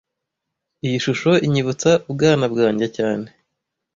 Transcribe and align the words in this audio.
Iyi 0.85 0.97
shusho 1.03 1.31
inyibutsa 1.45 1.89
ubwana 2.09 2.45
bwanjye 2.53 2.87
cyane 2.97 3.27